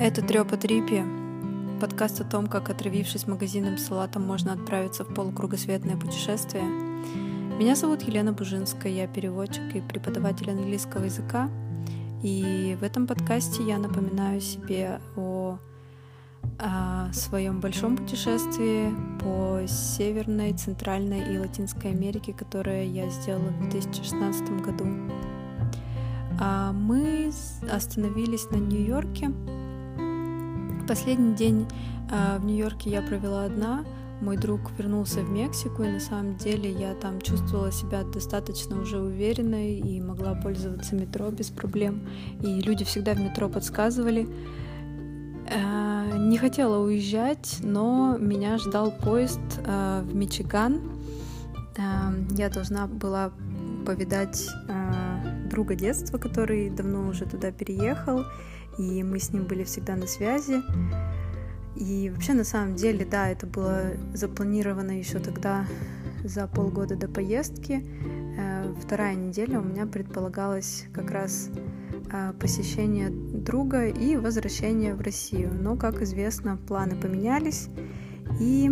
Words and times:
Это 0.00 0.22
Трёпа 0.22 0.56
Трипи, 0.56 1.02
подкаст 1.80 2.20
о 2.20 2.24
том, 2.24 2.46
как, 2.46 2.70
отравившись 2.70 3.26
магазинным 3.26 3.78
салатом, 3.78 4.24
можно 4.24 4.52
отправиться 4.52 5.02
в 5.02 5.12
полукругосветное 5.12 5.96
путешествие. 5.96 6.62
Меня 7.58 7.74
зовут 7.74 8.02
Елена 8.02 8.32
Бужинская, 8.32 8.92
я 8.92 9.08
переводчик 9.08 9.74
и 9.74 9.80
преподаватель 9.80 10.52
английского 10.52 11.02
языка. 11.02 11.50
И 12.22 12.78
в 12.80 12.84
этом 12.84 13.08
подкасте 13.08 13.64
я 13.64 13.78
напоминаю 13.78 14.40
себе 14.40 15.00
о, 15.16 15.58
о 16.60 17.12
своем 17.12 17.58
большом 17.60 17.96
путешествии 17.96 18.94
по 19.20 19.66
Северной, 19.66 20.52
Центральной 20.52 21.34
и 21.34 21.38
Латинской 21.38 21.90
Америке, 21.90 22.32
которое 22.32 22.84
я 22.84 23.10
сделала 23.10 23.48
в 23.48 23.68
2016 23.68 24.48
году. 24.62 24.86
А 26.40 26.70
мы 26.70 27.32
остановились 27.68 28.48
на 28.52 28.58
Нью-Йорке, 28.58 29.32
Последний 30.88 31.34
день 31.34 31.66
э, 32.10 32.38
в 32.38 32.46
Нью-Йорке 32.46 32.88
я 32.88 33.02
провела 33.02 33.44
одна. 33.44 33.84
Мой 34.22 34.38
друг 34.38 34.70
вернулся 34.78 35.20
в 35.20 35.28
Мексику, 35.28 35.82
и 35.82 35.88
на 35.88 36.00
самом 36.00 36.36
деле 36.38 36.72
я 36.72 36.94
там 36.94 37.20
чувствовала 37.20 37.70
себя 37.70 38.04
достаточно 38.04 38.80
уже 38.80 38.98
уверенной 38.98 39.74
и 39.74 40.00
могла 40.00 40.34
пользоваться 40.34 40.94
метро 40.94 41.30
без 41.30 41.50
проблем. 41.50 42.08
И 42.42 42.62
люди 42.62 42.86
всегда 42.86 43.12
в 43.12 43.20
метро 43.20 43.50
подсказывали. 43.50 44.26
Э, 45.50 46.16
не 46.16 46.38
хотела 46.38 46.78
уезжать, 46.78 47.58
но 47.62 48.16
меня 48.18 48.56
ждал 48.56 48.90
поезд 48.90 49.40
э, 49.58 50.02
в 50.06 50.14
Мичиган. 50.14 50.80
Я 52.30 52.48
должна 52.48 52.88
была 52.88 53.30
повидать 53.86 54.48
друга 55.48 55.76
детства, 55.76 56.18
который 56.18 56.70
давно 56.70 57.06
уже 57.06 57.24
туда 57.24 57.52
переехал 57.52 58.24
и 58.78 59.02
мы 59.02 59.18
с 59.18 59.32
ним 59.32 59.44
были 59.44 59.64
всегда 59.64 59.96
на 59.96 60.06
связи. 60.06 60.62
И 61.76 62.10
вообще, 62.10 62.32
на 62.32 62.44
самом 62.44 62.74
деле, 62.74 63.04
да, 63.04 63.28
это 63.28 63.46
было 63.46 63.92
запланировано 64.14 64.98
еще 64.98 65.18
тогда 65.18 65.66
за 66.24 66.46
полгода 66.46 66.96
до 66.96 67.08
поездки. 67.08 67.84
Э, 68.38 68.72
вторая 68.80 69.14
неделя 69.14 69.60
у 69.60 69.64
меня 69.64 69.86
предполагалось 69.86 70.86
как 70.92 71.10
раз 71.10 71.50
э, 72.12 72.32
посещение 72.40 73.10
друга 73.10 73.86
и 73.86 74.16
возвращение 74.16 74.94
в 74.94 75.00
Россию. 75.00 75.52
Но, 75.54 75.76
как 75.76 76.02
известно, 76.02 76.56
планы 76.56 76.96
поменялись, 76.96 77.68
и 78.40 78.70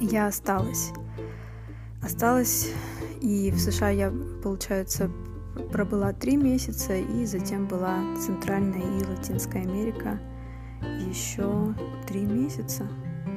я 0.00 0.26
осталась. 0.26 0.92
Осталась, 2.02 2.68
и 3.22 3.50
в 3.50 3.58
США 3.58 3.88
я, 3.88 4.12
получается, 4.42 5.10
пробыла 5.72 6.12
три 6.12 6.36
месяца, 6.36 6.96
и 6.96 7.26
затем 7.26 7.66
была 7.66 7.98
Центральная 8.16 8.80
и 8.80 9.04
Латинская 9.04 9.60
Америка 9.62 10.20
еще 11.08 11.74
три 12.06 12.22
месяца. 12.22 12.86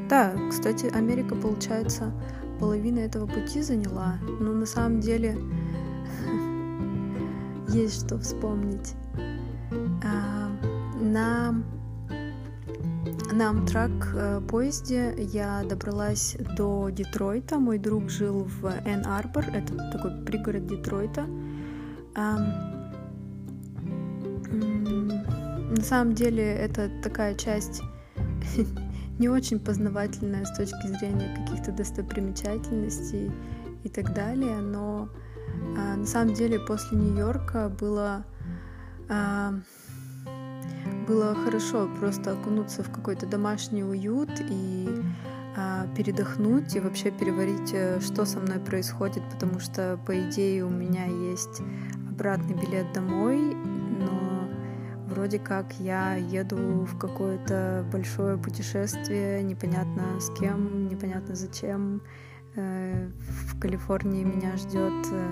Да, 0.09 0.34
кстати, 0.50 0.88
Америка, 0.88 1.36
получается, 1.36 2.12
половина 2.59 3.00
этого 3.00 3.28
пути 3.28 3.62
заняла, 3.62 4.17
но 4.40 4.53
на 4.53 4.66
самом 4.66 5.00
деле 5.00 5.38
есть 7.70 8.06
что 8.06 8.17
вспомнить. 8.17 8.95
На 11.02 11.56
на 13.31 13.50
Амтрак 13.52 13.92
э, 14.16 14.42
поезде 14.42 15.14
я 15.17 15.64
добралась 15.64 16.36
до 16.58 16.90
Детройта. 16.90 17.58
Мой 17.58 17.78
друг 17.78 18.09
жил 18.09 18.44
в 18.44 18.66
Энн-Арбор, 18.66 19.45
это 19.53 19.92
такой 19.92 20.25
пригород 20.25 20.66
Детройта. 20.66 21.25
На 25.70 25.84
самом 25.84 26.14
деле 26.14 26.44
это 26.44 26.90
такая 27.02 27.36
часть 27.36 27.81
не 29.20 29.30
очень 29.30 29.59
познавательная 29.59 30.46
с 30.46 30.58
точки 30.58 30.88
зрения 30.88 31.36
каких-то 31.36 31.72
достопримечательностей 31.72 33.31
и 33.84 33.90
так 33.90 34.14
далее, 34.14 34.58
но 34.58 35.09
а, 35.78 35.96
на 35.96 36.06
самом 36.06 36.34
деле 36.34 36.59
после 36.59 36.98
Нью-Йорка 36.98 37.69
было 37.69 38.25
а, 39.09 39.53
было 41.08 41.34
хорошо 41.34 41.90
просто 42.00 42.34
окунуться 42.34 42.84
в 42.84 42.92
какой-то 42.92 43.25
домашний 43.25 43.84
уют 43.84 44.30
и 44.50 44.88
а, 44.90 45.28
передохнуть 45.96 46.76
и 46.76 46.80
вообще 46.80 47.12
переварить, 47.12 47.72
э, 47.74 48.00
что 48.00 48.26
со 48.26 48.40
мной 48.40 48.60
происходит, 48.60 49.24
потому 49.30 49.60
что, 49.60 50.00
по 50.06 50.18
идее, 50.18 50.66
у 50.66 50.70
меня 50.70 51.06
есть 51.06 51.62
обратный 52.10 52.56
билет 52.56 52.92
домой, 52.94 53.56
но 53.56 54.48
вроде 55.08 55.40
как 55.40 55.74
я 55.80 56.16
еду 56.16 56.86
в 56.86 56.98
какое-то 56.98 57.86
большое 57.92 58.38
путешествие, 58.38 59.44
непонятно 59.44 60.20
с 60.20 60.30
кем, 60.40 60.88
непонятно 60.88 61.36
зачем. 61.36 62.02
Э, 62.56 63.10
в 63.20 63.60
Калифорнии 63.60 64.24
меня 64.24 64.56
ждет 64.58 65.08
э, 65.12 65.31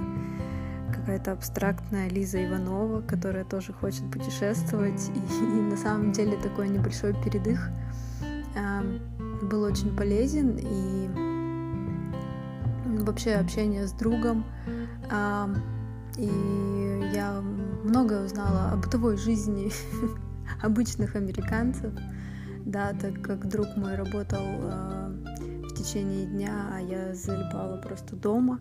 какая-то 0.93 1.31
абстрактная 1.31 2.09
Лиза 2.09 2.43
Иванова, 2.45 3.01
которая 3.01 3.45
тоже 3.45 3.73
хочет 3.73 4.09
путешествовать. 4.11 5.09
И, 5.15 5.43
и 5.43 5.61
на 5.61 5.77
самом 5.77 6.11
деле 6.11 6.37
такой 6.37 6.69
небольшой 6.69 7.13
передых 7.23 7.69
был 9.47 9.63
очень 9.63 9.95
полезен. 9.95 10.57
И 10.57 11.09
вообще 13.03 13.35
общение 13.35 13.87
с 13.87 13.91
другом 13.93 14.45
и 16.17 17.09
я 17.13 17.41
многое 17.83 18.25
узнала 18.25 18.71
о 18.71 18.77
бытовой 18.77 19.17
жизни 19.17 19.71
обычных 20.61 21.15
американцев, 21.15 21.93
да, 22.65 22.93
так 22.93 23.21
как 23.21 23.47
друг 23.47 23.67
мой 23.77 23.95
работал 23.95 24.43
э, 24.43 25.09
в 25.69 25.73
течение 25.75 26.25
дня, 26.25 26.69
а 26.73 26.81
я 26.81 27.13
залипала 27.13 27.77
просто 27.77 28.15
дома, 28.15 28.59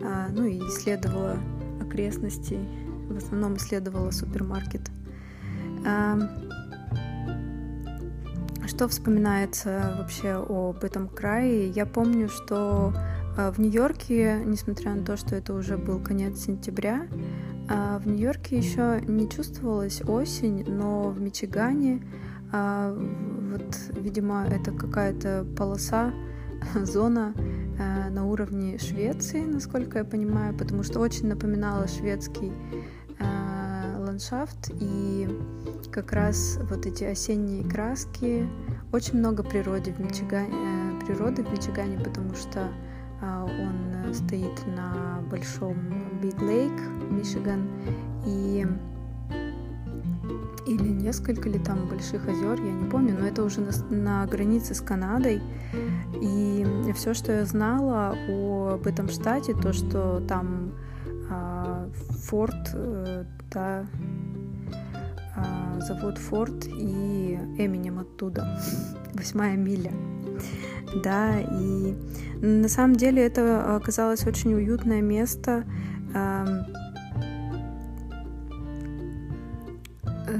э, 0.00 0.28
ну 0.30 0.44
и 0.44 0.58
исследовала 0.58 1.36
окрестности, 1.80 2.58
в 3.08 3.16
основном 3.16 3.56
исследовала 3.56 4.10
супермаркет. 4.10 4.90
Э, 8.62 8.68
что 8.68 8.88
вспоминается 8.88 9.96
вообще 9.98 10.44
об 10.48 10.84
этом 10.84 11.08
крае? 11.08 11.68
Я 11.70 11.86
помню, 11.86 12.28
что 12.28 12.94
а, 13.36 13.50
в 13.52 13.58
Нью-Йорке, 13.58 14.42
несмотря 14.44 14.94
на 14.94 15.04
то, 15.04 15.16
что 15.16 15.36
это 15.36 15.54
уже 15.54 15.76
был 15.76 16.00
конец 16.00 16.40
сентября, 16.40 17.06
а, 17.68 17.98
в 17.98 18.06
Нью-Йорке 18.06 18.56
еще 18.56 19.00
не 19.06 19.28
чувствовалась 19.28 20.02
осень, 20.02 20.64
но 20.66 21.10
в 21.10 21.20
Мичигане, 21.20 22.02
а, 22.52 22.94
вот, 22.94 23.76
видимо, 24.00 24.46
это 24.46 24.72
какая-то 24.72 25.46
полоса, 25.56 26.12
зона 26.74 27.34
на 28.10 28.26
уровне 28.26 28.78
Швеции, 28.78 29.40
насколько 29.40 29.98
я 29.98 30.04
понимаю, 30.04 30.56
потому 30.56 30.84
что 30.84 31.00
очень 31.00 31.26
напоминала 31.26 31.88
шведский 31.88 32.52
ландшафт 34.12 34.70
и 34.78 35.26
как 35.90 36.12
раз 36.12 36.58
вот 36.68 36.84
эти 36.84 37.04
осенние 37.04 37.64
краски. 37.64 38.46
Очень 38.92 39.18
много 39.18 39.42
природы 39.42 39.92
в 39.92 40.00
Мичигане, 40.00 40.52
э, 40.52 41.06
природы 41.06 41.42
в 41.42 41.50
Мичигане, 41.50 41.98
потому 41.98 42.34
что 42.34 42.68
а, 43.22 43.44
он 43.44 44.10
э, 44.10 44.12
стоит 44.12 44.66
на 44.66 45.22
большом 45.30 45.76
Big 46.20 46.38
Lake, 46.40 47.10
Мичиган, 47.10 47.68
и 48.26 48.66
или 50.64 50.88
несколько 50.88 51.48
ли 51.48 51.58
там 51.58 51.88
больших 51.88 52.28
озер, 52.28 52.62
я 52.62 52.72
не 52.72 52.88
помню, 52.88 53.16
но 53.18 53.26
это 53.26 53.42
уже 53.42 53.60
на, 53.60 53.72
на 53.90 54.26
границе 54.26 54.74
с 54.74 54.80
Канадой. 54.80 55.42
И 56.20 56.64
все, 56.94 57.14
что 57.14 57.32
я 57.32 57.44
знала 57.44 58.14
об 58.28 58.86
этом 58.86 59.08
штате, 59.08 59.54
то, 59.54 59.72
что 59.72 60.22
там 60.28 60.72
а, 61.28 61.88
Форд, 62.26 62.70
э, 62.74 63.24
да, 63.52 63.86
завод 65.82 66.18
Форд 66.18 66.66
и 66.66 67.38
Эминем 67.58 67.98
оттуда, 67.98 68.58
восьмая 69.14 69.56
миля 69.56 69.92
да, 70.94 71.40
и 71.40 71.94
на 72.40 72.68
самом 72.68 72.96
деле 72.96 73.24
это 73.24 73.76
оказалось 73.76 74.26
очень 74.26 74.54
уютное 74.54 75.00
место, 75.00 75.64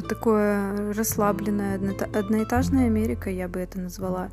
такое 0.08 0.92
расслабленное, 0.94 1.80
одноэтажная 2.14 2.86
Америка, 2.86 3.30
я 3.30 3.48
бы 3.48 3.60
это 3.60 3.80
назвала. 3.80 4.30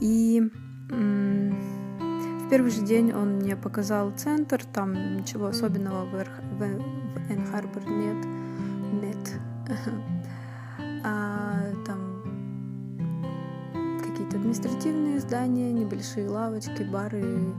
И 0.00 0.42
в 0.88 2.48
первый 2.50 2.70
же 2.70 2.82
день 2.82 3.12
он 3.12 3.36
мне 3.36 3.56
показал 3.56 4.12
центр, 4.16 4.62
там 4.64 5.16
ничего 5.16 5.46
особенного 5.46 6.04
в, 6.04 6.12
в... 6.58 6.68
в 7.74 7.90
нет. 7.90 8.26
Нет. 9.02 9.40
А, 11.04 11.72
там 11.86 12.22
какие-то 14.02 14.36
административные 14.36 15.20
здания, 15.20 15.72
небольшие 15.72 16.28
лавочки, 16.28 16.82
бары, 16.82 17.54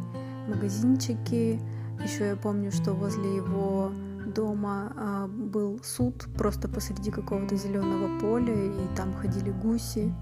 магазинчики. 0.47 1.59
Еще 2.03 2.27
я 2.27 2.35
помню, 2.35 2.71
что 2.71 2.93
возле 2.93 3.37
его 3.37 3.91
дома 4.25 4.93
а, 4.95 5.27
был 5.27 5.79
суд 5.83 6.27
просто 6.37 6.67
посреди 6.67 7.11
какого-то 7.11 7.55
зеленого 7.55 8.19
поля, 8.19 8.53
и 8.53 8.95
там 8.95 9.13
ходили 9.13 9.51
гуси, 9.51 10.13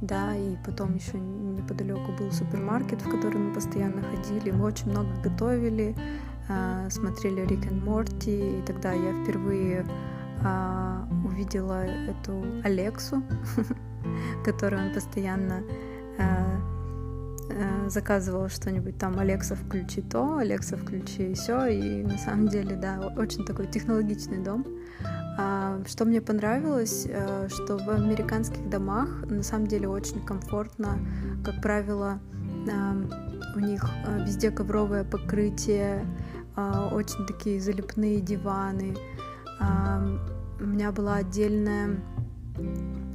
да, 0.00 0.36
и 0.36 0.56
потом 0.64 0.94
еще 0.94 1.18
неподалеку 1.18 2.12
был 2.18 2.30
супермаркет, 2.30 3.00
в 3.02 3.10
который 3.10 3.38
мы 3.38 3.54
постоянно 3.54 4.02
ходили. 4.02 4.50
Мы 4.50 4.64
очень 4.64 4.90
много 4.90 5.08
готовили, 5.22 5.96
а, 6.48 6.88
смотрели 6.90 7.46
Рик 7.46 7.70
и 7.70 7.74
Морти, 7.74 8.58
и 8.58 8.62
тогда 8.66 8.92
я 8.92 9.12
впервые 9.22 9.86
а, 10.44 11.08
увидела 11.24 11.84
эту 11.84 12.44
Алексу, 12.62 13.22
которую 14.44 14.88
он 14.88 14.94
постоянно 14.94 15.62
Э, 17.50 17.88
заказывала 17.88 18.48
что-нибудь 18.48 18.98
там, 18.98 19.18
Алекса, 19.18 19.54
включи 19.54 20.00
то, 20.00 20.38
Алекса, 20.38 20.76
включи 20.76 21.34
все, 21.34 21.66
и 21.66 22.02
на 22.02 22.16
самом 22.16 22.48
деле, 22.48 22.74
да, 22.74 23.12
очень 23.16 23.44
такой 23.44 23.66
технологичный 23.66 24.38
дом. 24.38 24.66
А, 25.38 25.82
что 25.86 26.04
мне 26.04 26.20
понравилось, 26.20 27.06
э, 27.08 27.48
что 27.48 27.76
в 27.76 27.88
американских 27.90 28.68
домах 28.70 29.08
на 29.28 29.42
самом 29.42 29.66
деле 29.66 29.88
очень 29.88 30.24
комфортно, 30.24 30.98
как 31.44 31.60
правило, 31.60 32.18
у 33.54 33.58
них 33.60 33.84
э, 34.06 34.24
везде 34.24 34.50
ковровое 34.50 35.04
покрытие, 35.04 36.06
очень 36.92 37.26
такие 37.26 37.60
залипные 37.60 38.20
диваны. 38.20 38.96
У 40.60 40.64
меня 40.64 40.92
была 40.92 41.16
отдельная 41.16 42.00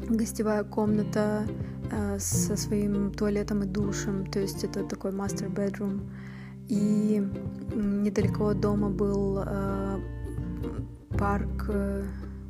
гостевая 0.09 0.63
комната 0.63 1.45
Э, 1.91 2.19
со 2.19 2.55
своим 2.55 3.11
туалетом 3.11 3.63
и 3.63 3.65
душем, 3.65 4.25
то 4.27 4.39
есть 4.39 4.63
это 4.63 4.83
такой 4.83 5.11
master 5.11 5.51
bedroom. 5.51 6.01
И 6.67 7.23
недалеко 7.73 8.49
от 8.49 8.59
дома 8.59 8.89
был 8.89 9.39
э, 9.43 9.99
парк, 11.17 11.65
э, 11.69 12.03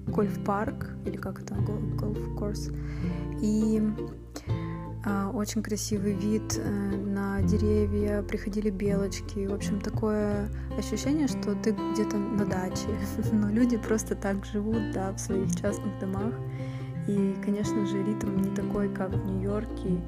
гольф-парк, 0.08 0.90
или 1.06 1.16
как 1.16 1.42
это, 1.42 1.56
гольф-корс. 1.56 2.70
И 3.42 3.82
очень 5.34 5.64
красивый 5.64 6.14
вид 6.14 6.58
э, 6.58 6.70
на 6.70 7.42
деревья, 7.42 8.22
приходили 8.22 8.70
белочки. 8.70 9.48
В 9.48 9.54
общем, 9.54 9.80
такое 9.80 10.50
ощущение, 10.78 11.28
что 11.28 11.56
ты 11.56 11.72
где-то 11.94 12.18
на 12.18 12.46
даче, 12.46 12.88
но 13.32 13.50
люди 13.50 13.78
просто 13.78 14.16
так 14.16 14.46
живут, 14.46 14.92
да, 14.94 15.14
в 15.14 15.20
своих 15.20 15.56
частных 15.56 15.98
домах. 16.00 16.34
И, 17.08 17.36
конечно 17.44 17.86
же, 17.86 18.04
ритм 18.04 18.42
не 18.42 18.54
такой, 18.54 18.90
как 18.90 19.12
в 19.12 19.26
Нью-Йорке, 19.26 20.02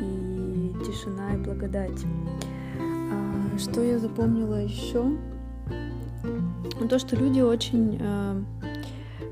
и 0.00 0.74
тишина 0.84 1.34
и 1.34 1.36
благодать. 1.36 2.04
А, 2.80 3.58
что 3.58 3.82
я 3.82 3.98
запомнила 3.98 4.60
еще? 4.62 5.04
Ну, 6.80 6.88
то, 6.88 6.98
что 6.98 7.14
люди 7.16 7.40
очень, 7.40 7.98
а, 8.00 8.42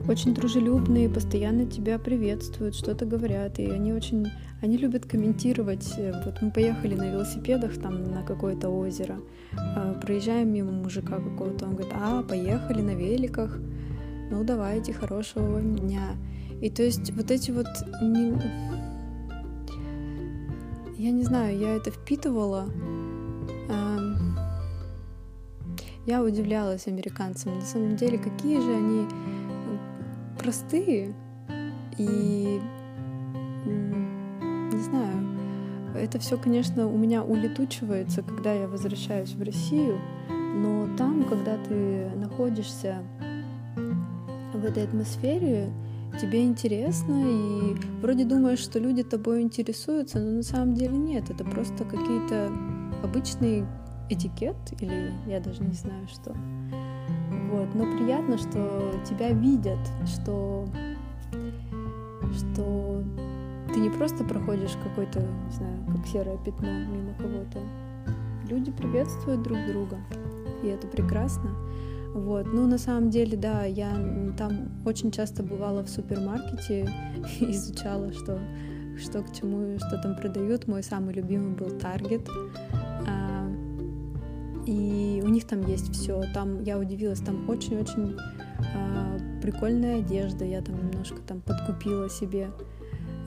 очень 0.06 0.34
дружелюбные, 0.34 1.08
постоянно 1.08 1.66
тебя 1.66 1.98
приветствуют, 1.98 2.74
что-то 2.74 3.04
говорят, 3.04 3.58
и 3.58 3.66
они 3.66 3.92
очень, 3.92 4.28
они 4.62 4.76
любят 4.76 5.04
комментировать. 5.04 5.92
Вот 6.24 6.40
мы 6.40 6.50
поехали 6.50 6.94
на 6.94 7.10
велосипедах 7.10 7.76
там 7.78 8.10
на 8.10 8.22
какое-то 8.22 8.70
озеро, 8.70 9.16
а, 9.58 9.94
проезжаем 9.94 10.52
мимо 10.52 10.70
мужика 10.72 11.16
какого-то, 11.18 11.66
он 11.66 11.72
говорит, 11.72 11.92
а, 11.94 12.22
поехали 12.22 12.80
на 12.80 12.94
великах, 12.94 13.58
ну 14.30 14.44
давайте, 14.44 14.92
хорошего 14.92 15.50
вам 15.50 15.76
дня. 15.76 16.16
И 16.60 16.70
то 16.70 16.82
есть 16.82 17.10
вот 17.10 17.30
эти 17.30 17.50
вот... 17.50 17.66
Не... 18.00 18.32
Я 20.96 21.10
не 21.10 21.24
знаю, 21.24 21.58
я 21.58 21.74
это 21.74 21.90
впитывала. 21.90 22.68
Я 26.06 26.22
удивлялась 26.22 26.88
американцам. 26.88 27.54
На 27.56 27.64
самом 27.64 27.96
деле, 27.96 28.18
какие 28.18 28.60
же 28.60 28.74
они 28.74 29.06
простые 30.38 31.14
и 31.96 32.60
Это 36.02 36.18
все, 36.18 36.36
конечно, 36.36 36.88
у 36.88 36.98
меня 36.98 37.22
улетучивается, 37.22 38.22
когда 38.22 38.52
я 38.52 38.66
возвращаюсь 38.66 39.34
в 39.34 39.42
Россию, 39.42 40.00
но 40.28 40.88
там, 40.96 41.22
когда 41.22 41.56
ты 41.56 42.10
находишься 42.16 43.04
в 44.52 44.64
этой 44.64 44.82
атмосфере, 44.82 45.70
тебе 46.20 46.44
интересно, 46.44 47.22
и 47.24 47.76
вроде 48.00 48.24
думаешь, 48.24 48.58
что 48.58 48.80
люди 48.80 49.04
тобой 49.04 49.42
интересуются, 49.42 50.18
но 50.18 50.38
на 50.38 50.42
самом 50.42 50.74
деле 50.74 50.96
нет, 50.96 51.30
это 51.30 51.44
просто 51.44 51.84
какие-то 51.84 52.50
обычный 53.04 53.64
этикет, 54.10 54.56
или 54.80 55.12
я 55.28 55.38
даже 55.38 55.62
не 55.62 55.74
знаю 55.74 56.08
что. 56.08 56.34
Вот, 57.52 57.76
но 57.76 57.84
приятно, 57.96 58.38
что 58.38 58.92
тебя 59.08 59.30
видят, 59.30 59.78
что, 60.04 60.66
что 62.36 62.91
ты 63.72 63.80
не 63.80 63.90
просто 63.90 64.24
проходишь 64.24 64.76
какой-то, 64.82 65.20
не 65.20 65.52
знаю, 65.52 65.78
как 65.94 66.06
серое 66.06 66.38
пятно 66.38 66.68
мимо 66.68 67.14
кого-то. 67.14 67.58
Люди 68.48 68.70
приветствуют 68.70 69.42
друг 69.42 69.58
друга, 69.66 69.98
и 70.62 70.66
это 70.66 70.86
прекрасно. 70.86 71.50
Вот. 72.14 72.46
Ну, 72.52 72.66
на 72.66 72.76
самом 72.76 73.08
деле, 73.08 73.38
да, 73.38 73.64
я 73.64 73.90
там 74.36 74.68
очень 74.84 75.10
часто 75.10 75.42
бывала 75.42 75.82
в 75.82 75.88
супермаркете, 75.88 76.86
изучала, 77.40 78.12
что, 78.12 78.38
что 78.98 79.22
к 79.22 79.32
чему, 79.32 79.78
что 79.78 79.96
там 80.02 80.16
продают. 80.16 80.68
Мой 80.68 80.82
самый 80.82 81.14
любимый 81.14 81.54
был 81.54 81.68
Target. 81.68 82.28
А, 83.08 83.50
и 84.66 85.22
у 85.24 85.28
них 85.28 85.46
там 85.46 85.66
есть 85.66 85.90
все. 85.94 86.22
Там 86.34 86.62
я 86.62 86.78
удивилась, 86.78 87.20
там 87.20 87.48
очень-очень 87.48 88.16
а, 88.76 89.18
прикольная 89.40 90.00
одежда. 90.00 90.44
Я 90.44 90.60
там 90.60 90.76
немножко 90.76 91.16
там 91.26 91.40
подкупила 91.40 92.10
себе 92.10 92.50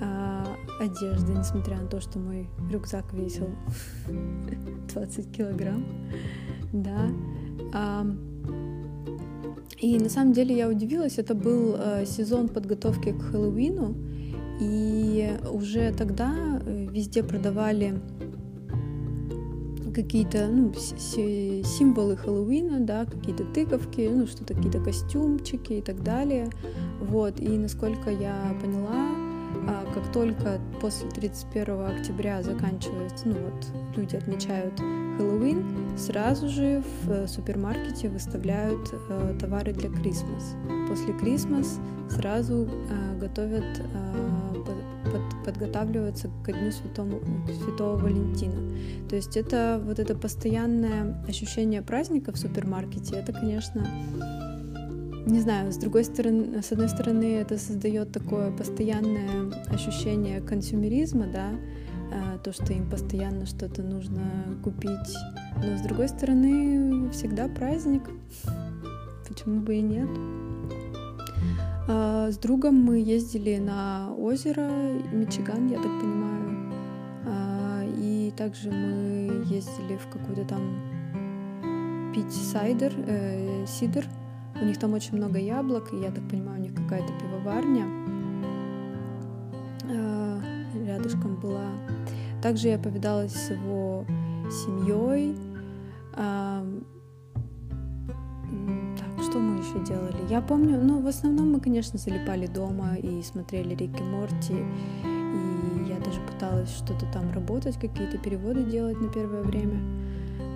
а, 0.02 0.46
одежды, 0.80 1.34
несмотря 1.34 1.78
на 1.82 1.88
то, 1.88 2.02
что 2.02 2.20
мой 2.20 2.50
рюкзак 2.72 3.14
весил 3.14 3.50
20 4.94 5.32
килограмм. 5.32 5.86
Да. 6.74 7.10
А, 7.74 8.06
и 9.78 10.00
на 10.00 10.10
самом 10.10 10.34
деле 10.34 10.56
я 10.56 10.70
удивилась, 10.70 11.18
это 11.18 11.36
был 11.36 11.76
э, 11.78 12.06
сезон 12.06 12.48
подготовки 12.48 13.12
к 13.12 13.22
Хэллоуину, 13.22 13.96
и 14.60 15.34
уже 15.52 15.92
тогда 15.94 16.62
э, 16.66 16.88
везде 16.90 17.24
продавали 17.24 18.00
какие-то 19.94 20.48
ну, 20.48 20.74
символы 20.74 22.18
Хэллоуина, 22.18 22.82
да, 22.82 23.06
какие-то 23.06 23.46
тыковки, 23.46 24.10
ну, 24.12 24.28
что-то, 24.28 24.54
какие-то 24.54 24.80
костюмчики 24.82 25.74
и 25.74 25.82
так 25.82 26.04
далее. 26.04 26.50
Вот, 27.00 27.40
и 27.40 27.48
насколько 27.58 28.10
я 28.10 28.56
поняла, 28.62 29.25
а, 29.68 29.86
как 29.94 30.12
только 30.12 30.60
после 30.82 31.10
31 31.10 31.82
октября 31.86 32.42
заканчивается, 32.44 33.28
ну 33.28 33.36
вот, 33.36 33.98
люди 33.98 34.16
отмечают 34.16 34.80
Хэллоуин, 35.18 35.98
сразу 35.98 36.50
же 36.50 36.84
в 37.04 37.12
э, 37.12 37.28
супермаркете 37.28 38.10
выставляют 38.10 38.94
э, 39.10 39.36
товары 39.40 39.74
для 39.74 39.90
Крисмас. 39.90 40.56
После 40.90 41.14
Крисмас 41.14 41.80
сразу 42.10 42.68
э, 42.68 43.20
готовят, 43.20 43.64
э, 43.64 44.54
под, 45.06 45.46
подготавливаются 45.46 46.30
к 46.44 46.52
Дню 46.52 46.72
Святому, 46.72 47.22
Святого 47.64 47.98
Валентина. 47.98 48.62
То 49.10 49.16
есть 49.16 49.38
это 49.38 49.82
вот 49.84 50.00
это 50.00 50.16
постоянное 50.16 51.24
ощущение 51.28 51.82
праздника 51.82 52.32
в 52.32 52.38
супермаркете, 52.38 53.16
это, 53.16 53.32
конечно, 53.32 53.88
не 55.26 55.40
знаю, 55.40 55.72
с 55.72 55.78
другой 55.78 56.04
стороны, 56.04 56.62
с 56.62 56.72
одной 56.72 56.90
стороны, 56.90 57.36
это 57.36 57.58
создает 57.58 58.12
такое 58.12 58.52
постоянное 58.52 59.52
ощущение 59.68 60.42
консюмеризма, 60.42 61.26
да, 61.28 61.50
а, 62.12 62.38
то, 62.38 62.54
что 62.54 62.74
им 62.74 62.90
постоянно 62.90 63.46
что-то 63.46 63.82
нужно 63.82 64.22
купить. 64.64 65.16
Но 65.58 65.78
с 65.78 65.82
другой 65.82 66.10
стороны, 66.10 67.10
всегда 67.12 67.48
праздник. 67.48 68.04
Почему 69.28 69.62
бы 69.62 69.76
и 69.76 69.82
нет? 69.82 70.10
А, 71.88 72.30
с 72.32 72.38
другом 72.38 72.76
мы 72.76 73.00
ездили 73.00 73.58
на 73.58 74.14
озеро 74.16 74.70
Мичиган, 75.12 75.68
я 75.68 75.78
так 75.78 75.92
понимаю. 76.00 76.74
А, 77.26 77.84
и 77.98 78.32
также 78.38 78.70
мы 78.72 79.44
ездили 79.46 79.98
в 79.98 80.08
какой-то 80.12 80.46
там 80.46 82.12
пить 82.14 82.32
cider, 82.32 82.94
э, 83.08 83.66
сидр. 83.68 84.06
У 84.62 84.66
них 84.66 84.80
там 84.80 84.94
очень 84.94 85.18
много 85.18 85.38
яблок, 85.38 85.94
и 85.94 85.98
я 85.98 86.12
так 86.12 86.28
понимаю, 86.30 86.60
у 86.60 86.64
них 86.64 86.74
какая-то 86.74 87.12
пивоварня 87.20 87.86
рядышком 91.06 91.36
была. 91.36 91.72
Также 92.42 92.70
я 92.70 92.78
повидалась 92.78 93.34
с 93.34 93.52
его 93.52 94.06
семьей. 94.50 95.36
А, 96.14 96.66
так, 98.98 99.24
что 99.24 99.40
мы 99.40 99.60
еще 99.60 99.84
делали? 99.86 100.18
Я 100.30 100.42
помню, 100.42 100.80
ну, 100.82 101.02
в 101.02 101.08
основном 101.08 101.54
мы, 101.54 101.60
конечно, 101.60 101.98
залипали 101.98 102.48
дома 102.48 102.96
и 102.96 103.22
смотрели 103.24 103.76
Рик 103.76 104.00
и 104.00 104.04
Морти. 104.04 104.54
И 104.54 105.90
я 105.90 106.00
даже 106.00 106.22
пыталась 106.32 106.70
что-то 106.70 107.06
там 107.12 107.32
работать, 107.32 107.76
какие-то 107.80 108.18
переводы 108.18 108.64
делать 108.64 109.00
на 109.00 109.10
первое 109.10 109.44
время. 109.44 109.80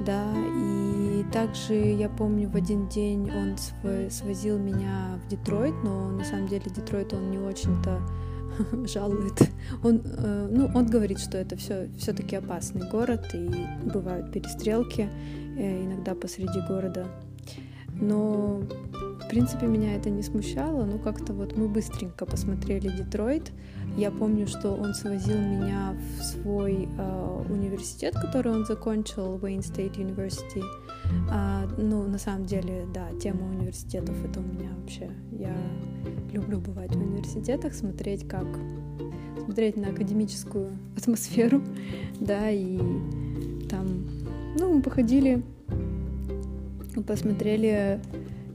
Да, 0.06 0.34
и 0.36 1.24
также 1.32 1.74
я 1.74 2.10
помню 2.10 2.50
в 2.50 2.56
один 2.56 2.88
день 2.88 3.30
он 3.30 3.56
свозил 4.10 4.58
меня 4.58 5.20
в 5.24 5.30
Детройт, 5.30 5.76
но 5.84 6.10
на 6.10 6.24
самом 6.24 6.48
деле 6.48 6.64
Детройт 6.66 7.14
он 7.14 7.30
не 7.32 7.38
очень-то 7.38 8.02
жалует. 8.88 9.50
Он, 9.84 10.02
э, 10.04 10.48
ну, 10.50 10.72
он 10.74 10.88
говорит, 10.88 11.20
что 11.20 11.38
это 11.38 11.56
все 11.56 11.90
все-таки 11.98 12.36
опасный 12.36 12.90
город 12.90 13.30
и 13.34 13.50
бывают 13.84 14.32
перестрелки 14.32 15.10
э, 15.58 15.86
иногда 15.86 16.16
посреди 16.16 16.60
города. 16.68 17.08
Но 17.94 18.62
принципе 19.30 19.68
меня 19.68 19.96
это 19.96 20.10
не 20.10 20.24
смущало. 20.24 20.86
Ну 20.86 20.98
как-то 21.00 21.34
вот 21.34 21.56
мы 21.56 21.68
быстренько 21.68 22.26
посмотрели 22.26 22.90
Детройт. 22.90 23.52
Я 23.96 24.12
помню, 24.12 24.48
что 24.48 24.72
он 24.72 24.94
свозил 24.94 25.38
меня 25.38 25.96
в 26.18 26.24
свой 26.24 26.90
э, 26.98 27.44
университет, 27.50 28.16
который 28.16 28.52
он 28.52 28.66
закончил, 28.66 29.38
Wayne 29.38 29.60
State 29.60 29.98
University. 29.98 30.64
А, 31.32 31.68
ну, 31.78 32.08
на 32.08 32.18
самом 32.18 32.46
деле, 32.46 32.86
да, 32.94 33.10
тема 33.20 33.48
университетов 33.48 34.16
это 34.26 34.40
у 34.40 34.44
меня 34.44 34.70
вообще. 34.80 35.10
Я 35.32 35.56
люблю 36.32 36.60
бывать 36.60 36.96
в 36.96 37.00
университетах, 37.00 37.74
смотреть 37.74 38.28
как 38.28 38.48
смотреть 39.46 39.78
на 39.78 39.90
академическую 39.90 40.78
атмосферу, 40.98 41.62
да, 42.20 42.50
и 42.50 42.78
там, 43.70 44.08
ну, 44.58 44.76
мы 44.76 44.82
походили, 44.82 45.44
посмотрели, 47.08 48.00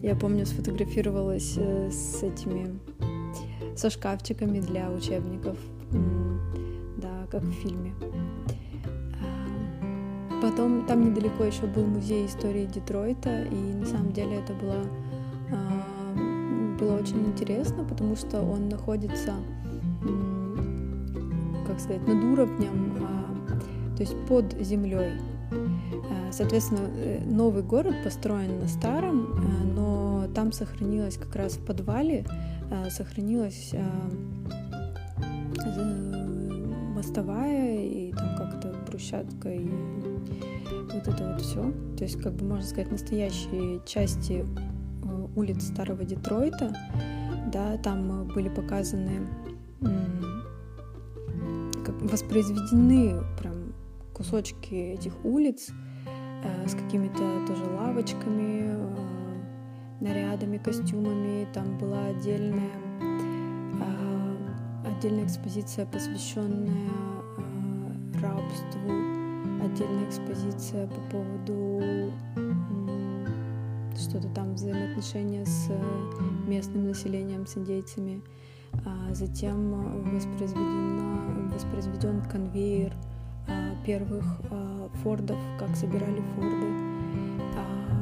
я 0.04 0.14
помню, 0.14 0.44
сфотографировалась 0.44 1.54
э, 1.56 1.90
с 1.90 2.23
этими, 2.23 2.78
со 3.75 3.88
шкафчиками 3.88 4.61
для 4.61 4.90
учебников, 4.90 5.56
да, 6.99 7.26
как 7.30 7.42
в 7.42 7.52
фильме. 7.52 7.94
Потом 10.42 10.84
там 10.87 11.06
недалеко 11.06 11.44
еще 11.44 11.66
был 11.66 11.87
музей 11.87 12.26
истории 12.26 12.66
Детройта, 12.66 13.44
и 13.44 13.54
на 13.54 13.87
самом 13.87 14.12
деле 14.12 14.37
это 14.37 14.52
было, 14.52 14.84
а, 15.50 16.76
было 16.78 16.96
очень 16.99 17.25
интересно, 17.26 17.82
потому 17.84 18.14
что 18.14 18.42
он 18.42 18.68
находится, 18.68 19.32
как 21.66 21.80
сказать, 21.80 22.06
над 22.06 22.23
уровнем, 22.25 22.99
а, 23.00 23.96
то 23.96 24.02
есть 24.02 24.16
под 24.28 24.54
землей. 24.61 25.12
А, 25.50 26.30
соответственно, 26.30 26.90
э, 26.94 27.25
новый 27.25 27.62
город 27.62 27.94
построен 28.04 28.61
на 28.61 28.68
старом, 28.68 29.40
но 29.75 29.93
там 30.34 30.52
сохранилась 30.52 31.16
как 31.16 31.34
раз 31.36 31.54
в 31.54 31.64
подвале, 31.64 32.26
сохранилась 32.90 33.72
мостовая 36.94 37.84
и 37.84 38.12
там 38.12 38.36
как-то 38.36 38.74
брусчатка 38.86 39.52
и 39.52 39.68
вот 40.92 41.08
это 41.08 41.32
вот 41.32 41.42
все. 41.42 41.72
То 41.96 42.04
есть, 42.04 42.20
как 42.20 42.34
бы 42.34 42.46
можно 42.46 42.66
сказать, 42.66 42.90
настоящие 42.90 43.80
части 43.84 44.44
э, 44.44 45.26
улиц 45.36 45.64
Старого 45.64 46.04
Детройта, 46.04 46.74
да, 47.52 47.76
там 47.78 48.22
э, 48.22 48.32
были 48.32 48.48
показаны, 48.48 49.26
как 51.84 52.00
воспроизведены 52.00 53.20
прям 53.38 53.74
кусочки 54.14 54.74
этих 54.74 55.12
улиц 55.24 55.70
э, 56.06 56.68
с 56.68 56.74
какими-то 56.74 57.46
тоже 57.46 57.64
лавочками, 57.64 58.72
нарядами, 60.04 60.58
костюмами. 60.58 61.46
Там 61.52 61.78
была 61.78 62.06
отдельная 62.06 62.70
отдельная 64.87 65.25
экспозиция, 65.25 65.87
посвященная 65.87 66.90
рабству 68.23 69.14
отдельная 69.64 70.08
экспозиция 70.08 70.87
по 70.87 71.00
поводу 71.11 72.12
что-то 73.96 74.28
там 74.28 74.54
взаимоотношения 74.54 75.44
с 75.44 75.70
местным 76.46 76.87
населением, 76.88 77.46
с 77.46 77.56
индейцами. 77.56 78.23
А 78.84 79.14
затем 79.14 80.02
воспроизведено, 80.12 81.49
воспроизведен 81.52 82.23
конвейер 82.23 82.92
а, 83.46 83.75
первых 83.84 84.25
а, 84.50 84.88
фордов, 85.02 85.38
как 85.58 85.76
собирали 85.76 86.20
форды. 86.34 86.93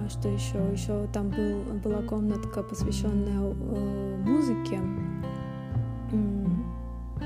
Что 0.09 0.28
еще? 0.28 0.59
Еще 0.73 1.09
там 1.12 1.30
был, 1.30 1.62
была 1.82 2.02
комнатка, 2.02 2.62
посвященная 2.62 3.40
э, 3.40 4.16
музыке 4.25 4.80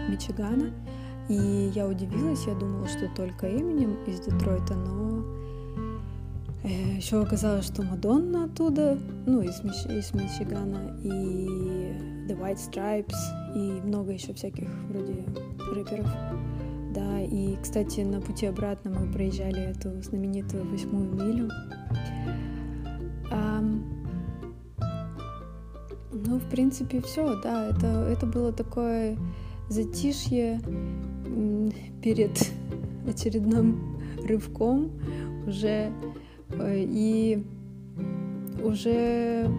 Мичигана. 0.08 0.72
И 1.28 1.72
я 1.74 1.88
удивилась, 1.88 2.46
я 2.46 2.54
думала, 2.54 2.86
что 2.86 3.08
только 3.14 3.48
именем 3.48 3.96
из 4.06 4.20
Детройта, 4.20 4.74
но 4.74 5.24
э, 6.62 6.96
еще 6.96 7.20
оказалось, 7.20 7.66
что 7.66 7.82
Мадонна 7.82 8.44
оттуда, 8.44 8.96
ну, 9.26 9.40
из, 9.40 9.62
Мич... 9.64 9.86
из 9.86 10.14
Мичигана, 10.14 10.96
и 11.02 12.28
The 12.28 12.38
White 12.38 12.60
Stripes, 12.70 13.56
и 13.56 13.80
много 13.84 14.12
еще 14.12 14.34
всяких 14.34 14.68
вроде 14.88 15.24
рэперов. 15.74 16.08
Да, 16.94 17.20
и, 17.20 17.56
кстати, 17.60 18.00
на 18.00 18.20
пути 18.20 18.46
обратно 18.46 18.90
мы 18.90 19.12
проезжали 19.12 19.62
эту 19.62 20.00
знаменитую 20.02 20.64
восьмую 20.70 21.12
милю. 21.12 21.50
Ну, 26.36 26.40
в 26.40 26.50
принципе, 26.50 27.00
все, 27.00 27.40
да, 27.40 27.70
это, 27.70 27.86
это 27.86 28.26
было 28.26 28.52
такое 28.52 29.16
затишье 29.70 30.60
перед 32.02 32.38
очередным 33.08 33.98
рывком 34.22 34.90
уже 35.46 35.90
э, 36.50 36.84
и 36.86 37.42
уже 38.62 39.50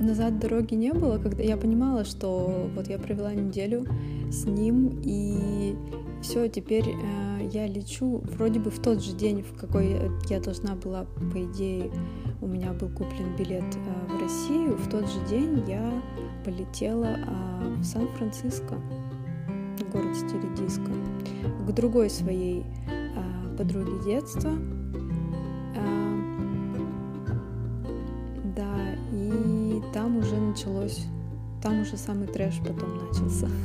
назад 0.00 0.38
дороги 0.38 0.74
не 0.74 0.92
было, 0.92 1.18
когда 1.18 1.42
я 1.42 1.56
понимала, 1.56 2.04
что 2.04 2.70
вот 2.74 2.88
я 2.88 2.98
провела 2.98 3.32
неделю 3.32 3.86
с 4.30 4.44
ним, 4.44 5.00
и 5.02 5.74
все, 6.22 6.48
теперь 6.48 6.88
э, 6.88 7.48
я 7.52 7.66
лечу 7.66 8.22
вроде 8.36 8.60
бы 8.60 8.70
в 8.70 8.80
тот 8.80 9.02
же 9.02 9.12
день, 9.12 9.42
в 9.42 9.56
какой 9.58 9.96
я 10.28 10.40
должна 10.40 10.74
была, 10.74 11.06
по 11.32 11.44
идее, 11.44 11.90
у 12.40 12.46
меня 12.46 12.72
был 12.72 12.88
куплен 12.88 13.36
билет 13.36 13.64
э, 13.76 14.16
в 14.16 14.20
Россию, 14.20 14.76
в 14.76 14.88
тот 14.88 15.06
же 15.06 15.26
день 15.28 15.62
я 15.68 16.02
полетела 16.44 17.16
э, 17.16 17.74
в 17.78 17.84
Сан-Франциско 17.84 18.76
город 19.94 20.16
стиле 20.16 20.48
диско, 20.56 20.90
к 21.66 21.72
другой 21.72 22.10
своей 22.10 22.64
э, 22.88 23.56
подруге 23.56 23.92
детства. 24.04 24.50
Началось, 30.54 31.06
там 31.60 31.80
уже 31.80 31.96
самый 31.96 32.28
трэш 32.28 32.60
потом 32.60 33.08
начался. 33.08 33.48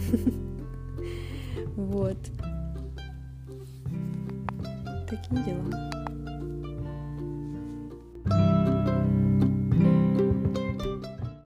Вот. 1.76 2.18
Такие 5.08 5.44
дела. 5.46 5.99